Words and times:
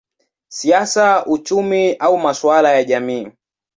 siasa, 0.51 1.25
uchumi 1.25 1.93
au 1.95 2.17
masuala 2.17 2.71
ya 2.73 2.83
jamii. 2.83 3.31